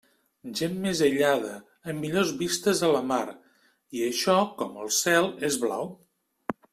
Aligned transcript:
Gent 0.59 0.77
més 0.85 1.01
aïllada, 1.07 1.51
amb 1.91 2.01
millors 2.05 2.31
vistes 2.39 2.81
a 2.87 2.89
la 2.95 3.03
mar, 3.11 3.25
i 3.99 4.03
això, 4.07 4.39
com 4.63 4.81
el 4.85 4.91
cel, 5.01 5.29
és 5.51 5.59
blau. 5.67 5.93